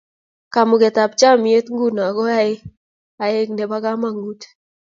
kamagunet 0.53 0.97
ab 1.03 1.11
chamiyet 1.19 1.67
ngun 1.73 1.97
ko 2.15 2.23
ae 2.41 2.53
aek 3.23 3.49
nebo 3.53 3.75
kamangut 3.85 4.41